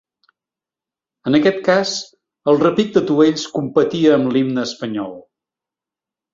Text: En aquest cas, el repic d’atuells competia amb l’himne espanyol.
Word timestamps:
En 1.31 1.37
aquest 1.39 1.59
cas, 1.67 1.91
el 2.53 2.59
repic 2.65 2.91
d’atuells 2.97 3.45
competia 3.61 4.17
amb 4.19 4.35
l’himne 4.35 4.67
espanyol. 4.73 5.17